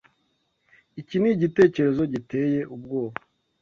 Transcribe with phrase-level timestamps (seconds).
[1.01, 3.15] Iki ni igitekerezo giteye ubwoba.